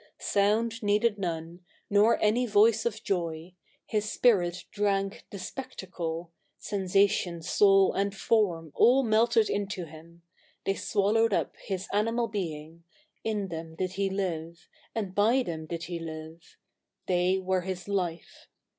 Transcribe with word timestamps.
Sound 0.17 0.81
needed 0.81 1.19
none, 1.19 1.63
Nor 1.87 2.19
any 2.23 2.47
voice 2.47 2.87
of 2.87 3.03
joy; 3.03 3.53
his 3.85 4.11
spirit 4.11 4.63
drank 4.71 5.27
The 5.29 5.37
spectacle: 5.37 6.31
sensation, 6.57 7.43
soul, 7.43 7.93
and 7.93 8.15
form, 8.17 8.71
All 8.73 9.03
melted 9.03 9.47
into 9.47 9.85
him; 9.85 10.23
they 10.65 10.73
swallowed 10.73 11.35
up 11.35 11.55
His 11.57 11.87
animal 11.93 12.27
being; 12.27 12.83
in 13.23 13.49
them 13.49 13.75
did 13.75 13.91
he 13.91 14.09
live, 14.09 14.67
And 14.95 15.13
by 15.13 15.43
them 15.43 15.67
did 15.67 15.83
he 15.83 15.99
live; 15.99 16.57
they 17.05 17.37
were 17.37 17.61
his 17.61 17.87
life. 17.87 18.47